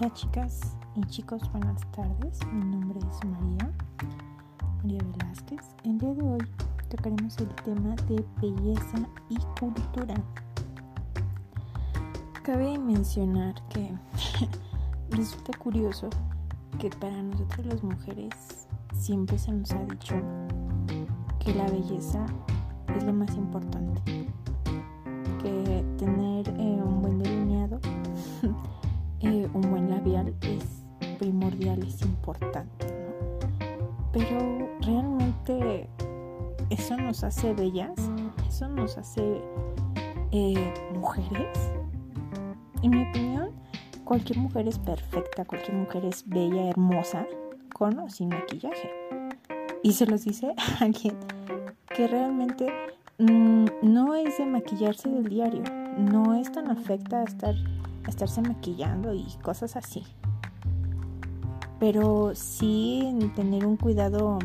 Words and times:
Hola 0.00 0.14
chicas 0.14 0.76
y 0.94 1.00
chicos, 1.06 1.50
buenas 1.50 1.80
tardes. 1.90 2.38
Mi 2.52 2.64
nombre 2.64 3.00
es 3.00 3.28
María, 3.28 3.72
María 4.76 5.00
Velázquez. 5.02 5.74
El 5.82 5.98
día 5.98 6.14
de 6.14 6.22
hoy 6.22 6.38
tocaremos 6.88 7.36
el 7.38 7.48
tema 7.64 7.96
de 8.06 8.24
belleza 8.40 8.98
y 9.28 9.38
cultura. 9.58 10.14
Cabe 12.44 12.78
mencionar 12.78 13.56
que 13.70 13.92
resulta 15.10 15.58
curioso 15.58 16.08
que 16.78 16.90
para 16.90 17.20
nosotros 17.20 17.66
las 17.66 17.82
mujeres 17.82 18.68
siempre 18.94 19.36
se 19.36 19.50
nos 19.50 19.72
ha 19.72 19.84
dicho 19.84 20.14
que 21.40 21.52
la 21.54 21.66
belleza 21.66 22.24
es 22.96 23.02
lo 23.02 23.12
más 23.12 23.34
importante, 23.34 24.28
que 25.42 25.84
tener 25.98 26.48
eh, 26.50 26.82
un 26.84 27.02
buen 27.02 27.18
delineado, 27.18 27.80
un 29.22 29.62
buen 29.70 29.90
labial 29.90 30.34
es 30.42 30.84
primordial, 31.18 31.82
es 31.82 32.02
importante, 32.02 32.86
¿no? 32.86 33.88
Pero 34.12 34.68
realmente 34.80 35.88
eso 36.70 36.96
nos 36.96 37.24
hace 37.24 37.54
bellas, 37.54 37.98
eso 38.48 38.68
nos 38.68 38.96
hace 38.98 39.42
eh, 40.32 40.74
mujeres. 40.94 41.72
En 42.82 42.90
mi 42.90 43.08
opinión, 43.08 43.50
cualquier 44.04 44.38
mujer 44.38 44.68
es 44.68 44.78
perfecta, 44.78 45.44
cualquier 45.44 45.76
mujer 45.76 46.04
es 46.04 46.28
bella, 46.28 46.68
hermosa, 46.68 47.26
con 47.74 47.98
o 47.98 48.08
sin 48.08 48.28
maquillaje. 48.28 48.90
Y 49.82 49.92
se 49.92 50.06
los 50.06 50.24
dice 50.24 50.54
a 50.56 50.78
alguien 50.84 51.16
que 51.94 52.06
realmente 52.06 52.72
mmm, 53.18 53.66
no 53.82 54.14
es 54.14 54.38
de 54.38 54.46
maquillarse 54.46 55.08
del 55.08 55.28
diario, 55.28 55.62
no 55.96 56.34
es 56.34 56.50
tan 56.52 56.70
afecta 56.70 57.20
a, 57.20 57.24
estar, 57.24 57.54
a 58.04 58.08
estarse 58.08 58.42
maquillando 58.42 59.14
y 59.14 59.26
cosas 59.42 59.76
así. 59.76 60.04
Pero 61.80 62.34
sí 62.34 63.16
tener 63.36 63.64
un 63.64 63.76
cuidado, 63.76 64.38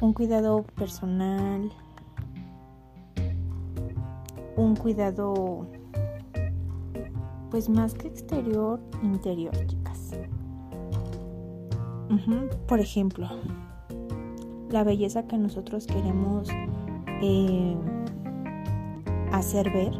un 0.00 0.12
cuidado 0.12 0.62
personal, 0.62 1.72
un 4.56 4.76
cuidado 4.76 5.66
pues 7.50 7.68
más 7.68 7.94
que 7.94 8.08
exterior, 8.08 8.80
interior, 9.02 9.54
chicas. 9.66 10.12
Por 12.66 12.80
ejemplo, 12.80 13.28
la 14.70 14.84
belleza 14.84 15.26
que 15.26 15.38
nosotros 15.38 15.86
queremos 15.86 16.48
eh, 17.22 17.76
hacer 19.32 19.70
ver, 19.72 19.92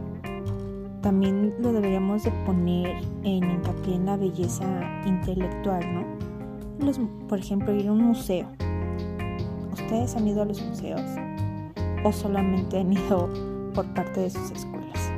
también 1.03 1.55
lo 1.61 1.73
deberíamos 1.73 2.25
de 2.25 2.31
poner 2.45 2.97
en 3.23 3.45
hincapié 3.51 3.95
en 3.95 4.07
la 4.07 4.17
belleza 4.17 4.65
intelectual, 5.07 5.83
¿no? 5.95 6.05
Los, 6.85 7.01
por 7.29 7.39
ejemplo, 7.39 7.75
ir 7.75 7.89
a 7.89 7.93
un 7.93 8.03
museo. 8.03 8.47
¿Ustedes 9.73 10.17
han 10.17 10.29
ido 10.29 10.43
a 10.43 10.45
los 10.45 10.63
museos? 10.63 11.03
¿O 12.05 12.13
solamente 12.13 12.79
han 12.79 12.93
ido 12.93 13.29
por 13.75 13.87
parte 13.95 14.21
de 14.21 14.31
sus 14.31 14.51
escuelas? 14.51 15.13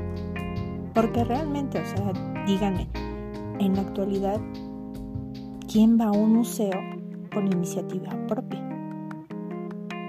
Porque 0.94 1.24
realmente, 1.24 1.80
o 1.80 1.84
sea, 1.86 2.12
díganme, 2.46 2.88
en 3.58 3.74
la 3.74 3.82
actualidad, 3.82 4.40
¿quién 5.70 5.98
va 6.00 6.06
a 6.06 6.12
un 6.12 6.34
museo 6.34 6.80
por 7.30 7.44
iniciativa 7.44 8.10
propia? 8.26 8.60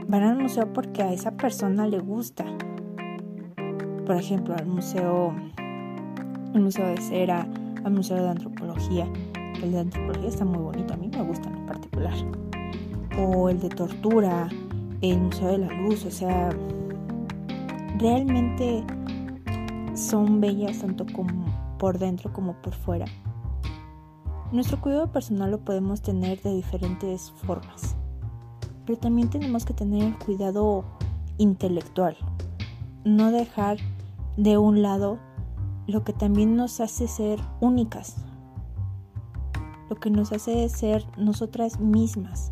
Van 0.07 0.23
al 0.23 0.39
museo 0.39 0.71
porque 0.73 1.03
a 1.03 1.13
esa 1.13 1.31
persona 1.31 1.87
le 1.87 1.99
gusta. 1.99 2.45
Por 4.11 4.19
ejemplo, 4.19 4.53
al 4.57 4.65
museo, 4.65 5.33
museo 6.53 6.85
de 6.85 6.97
cera, 6.97 7.47
al 7.85 7.93
museo 7.93 8.21
de 8.21 8.27
antropología. 8.27 9.07
El 9.63 9.71
de 9.71 9.79
antropología 9.79 10.27
está 10.27 10.43
muy 10.43 10.59
bonito, 10.59 10.93
a 10.93 10.97
mí 10.97 11.07
me 11.07 11.23
gusta 11.23 11.47
en 11.47 11.65
particular. 11.65 12.13
O 13.17 13.47
el 13.47 13.61
de 13.61 13.69
tortura, 13.69 14.49
el 14.99 15.17
museo 15.17 15.47
de 15.47 15.59
la 15.59 15.73
luz, 15.75 16.03
o 16.03 16.11
sea, 16.11 16.49
realmente 17.99 18.83
son 19.95 20.41
bellas 20.41 20.79
tanto 20.79 21.05
por 21.79 21.97
dentro 21.97 22.33
como 22.33 22.61
por 22.61 22.73
fuera. 22.73 23.05
Nuestro 24.51 24.81
cuidado 24.81 25.09
personal 25.13 25.51
lo 25.51 25.61
podemos 25.61 26.01
tener 26.01 26.41
de 26.41 26.53
diferentes 26.53 27.31
formas, 27.45 27.95
pero 28.85 28.99
también 28.99 29.29
tenemos 29.29 29.63
que 29.63 29.73
tener 29.73 30.03
el 30.03 30.17
cuidado 30.17 30.83
intelectual, 31.37 32.17
no 33.05 33.31
dejar 33.31 33.77
de 34.37 34.57
un 34.57 34.81
lado 34.81 35.19
lo 35.87 36.03
que 36.03 36.13
también 36.13 36.55
nos 36.55 36.79
hace 36.79 37.07
ser 37.07 37.39
únicas, 37.59 38.15
lo 39.89 39.95
que 39.97 40.09
nos 40.09 40.31
hace 40.31 40.67
ser 40.69 41.05
nosotras 41.17 41.79
mismas 41.79 42.51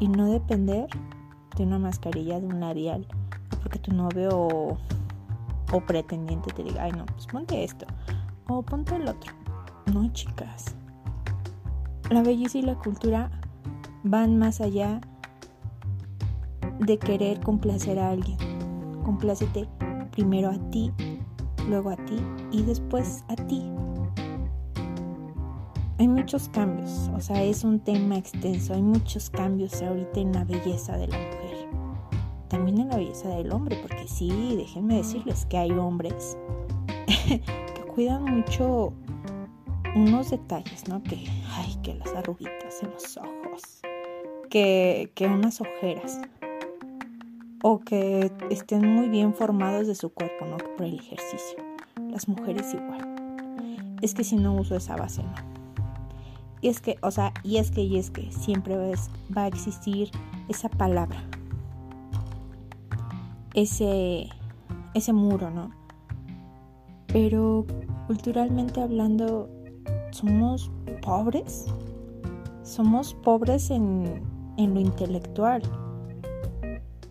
y 0.00 0.08
no 0.08 0.26
depender 0.26 0.88
de 1.56 1.64
una 1.64 1.78
mascarilla, 1.78 2.40
de 2.40 2.46
un 2.46 2.60
labial, 2.60 3.06
porque 3.62 3.78
tu 3.78 3.92
novio 3.92 4.30
o, 4.32 4.78
o 5.72 5.80
pretendiente 5.86 6.52
te 6.52 6.62
diga, 6.62 6.84
ay 6.84 6.92
no, 6.92 7.06
pues 7.06 7.26
ponte 7.26 7.64
esto, 7.64 7.86
o 8.48 8.62
ponte 8.62 8.96
el 8.96 9.08
otro. 9.08 9.32
No, 9.92 10.12
chicas. 10.12 10.74
La 12.10 12.22
belleza 12.22 12.58
y 12.58 12.62
la 12.62 12.74
cultura 12.76 13.30
van 14.04 14.38
más 14.38 14.60
allá 14.60 15.00
de 16.78 16.98
querer 16.98 17.40
complacer 17.40 17.98
a 17.98 18.10
alguien. 18.10 18.36
Complácete 19.04 19.68
primero 20.12 20.50
a 20.50 20.70
ti, 20.70 20.92
luego 21.68 21.90
a 21.90 21.96
ti 21.96 22.16
y 22.52 22.62
después 22.62 23.24
a 23.28 23.34
ti. 23.34 23.62
Hay 25.98 26.08
muchos 26.08 26.48
cambios, 26.48 27.10
o 27.14 27.20
sea, 27.20 27.42
es 27.42 27.64
un 27.64 27.80
tema 27.80 28.16
extenso, 28.16 28.74
hay 28.74 28.82
muchos 28.82 29.30
cambios 29.30 29.80
ahorita 29.82 30.20
en 30.20 30.32
la 30.32 30.44
belleza 30.44 30.96
de 30.96 31.08
la 31.08 31.16
mujer. 31.16 31.68
También 32.48 32.78
en 32.80 32.88
la 32.88 32.96
belleza 32.96 33.28
del 33.28 33.52
hombre, 33.52 33.78
porque 33.80 34.06
sí, 34.06 34.56
déjenme 34.56 34.96
decirles 34.96 35.46
que 35.46 35.58
hay 35.58 35.70
hombres 35.70 36.36
que 37.06 37.82
cuidan 37.94 38.24
mucho 38.24 38.92
unos 39.94 40.30
detalles, 40.30 40.88
¿no? 40.88 41.02
Que, 41.02 41.24
ay, 41.56 41.76
que 41.82 41.94
las 41.94 42.12
arruguitas 42.14 42.82
en 42.82 42.90
los 42.90 43.16
ojos, 43.16 43.80
que, 44.50 45.12
que 45.14 45.26
unas 45.26 45.60
ojeras, 45.60 46.20
o 47.62 47.78
que 47.80 48.32
estén 48.50 48.86
muy 48.94 49.08
bien 49.08 49.34
formados 49.34 49.86
de 49.86 49.94
su 49.94 50.10
cuerpo, 50.10 50.44
¿no? 50.46 50.56
Por 50.76 50.86
el 50.86 50.96
ejercicio. 50.96 51.58
Las 52.10 52.28
mujeres 52.28 52.74
igual. 52.74 53.96
Es 54.02 54.14
que 54.14 54.24
si 54.24 54.36
no 54.36 54.54
uso 54.54 54.76
esa 54.76 54.96
base, 54.96 55.22
no. 55.22 55.32
Y 56.60 56.68
es 56.68 56.80
que, 56.80 56.96
o 57.02 57.10
sea, 57.10 57.32
y 57.42 57.56
es 57.56 57.70
que, 57.70 57.82
y 57.82 57.98
es 57.98 58.10
que 58.10 58.30
siempre 58.32 58.76
va 59.36 59.42
a 59.44 59.46
existir 59.48 60.10
esa 60.48 60.68
palabra, 60.68 61.22
ese, 63.54 64.28
ese 64.94 65.12
muro, 65.12 65.50
¿no? 65.50 65.70
Pero 67.08 67.66
culturalmente 68.06 68.80
hablando, 68.80 69.48
somos 70.10 70.70
pobres. 71.02 71.66
Somos 72.62 73.14
pobres 73.14 73.70
en, 73.70 74.22
en 74.56 74.74
lo 74.74 74.80
intelectual. 74.80 75.62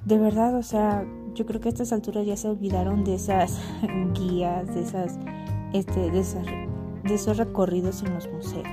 De 0.05 0.17
verdad, 0.17 0.55
o 0.55 0.63
sea, 0.63 1.05
yo 1.35 1.45
creo 1.45 1.61
que 1.61 1.69
a 1.69 1.71
estas 1.71 1.93
alturas 1.93 2.25
ya 2.25 2.35
se 2.35 2.49
olvidaron 2.49 3.03
de 3.03 3.15
esas 3.15 3.59
guías, 4.13 4.73
de 4.73 4.81
esas, 4.81 5.19
este, 5.73 6.09
de 6.09 6.19
esas, 6.19 6.45
de 6.45 7.13
esos 7.13 7.37
recorridos 7.37 8.01
en 8.03 8.13
los 8.15 8.27
museos. 8.31 8.67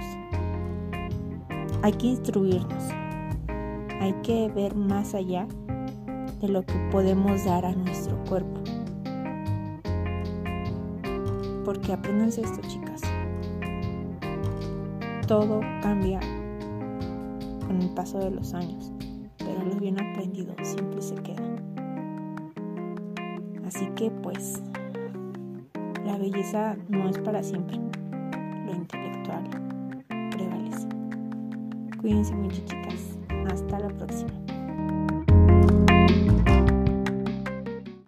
Hay 1.82 1.92
que 1.92 2.06
instruirnos, 2.08 2.84
hay 4.00 4.12
que 4.22 4.48
ver 4.48 4.74
más 4.74 5.14
allá 5.14 5.46
de 6.40 6.48
lo 6.48 6.64
que 6.64 6.74
podemos 6.90 7.44
dar 7.44 7.66
a 7.66 7.72
nuestro 7.72 8.16
cuerpo. 8.24 8.60
Porque 11.64 11.92
aprendanse 11.92 12.40
esto, 12.40 12.60
chicas. 12.68 13.02
Todo 15.26 15.60
cambia 15.82 16.20
con 17.66 17.82
el 17.82 17.90
paso 17.90 18.18
de 18.18 18.30
los 18.30 18.54
años, 18.54 18.92
pero 19.36 19.62
lo 19.62 19.76
bien 19.76 20.00
aprendido 20.00 20.54
siempre 20.62 21.02
se. 21.02 21.27
Que 23.98 24.12
pues 24.12 24.62
la 26.06 26.16
belleza 26.16 26.76
no 26.88 27.08
es 27.08 27.18
para 27.18 27.42
siempre, 27.42 27.76
lo 28.64 28.72
intelectual 28.72 29.42
prevalece. 30.30 30.86
Cuídense 32.00 32.32
mucho 32.36 32.62
chicas, 32.64 33.18
hasta 33.52 33.80
la 33.80 33.88
próxima. 33.88 34.37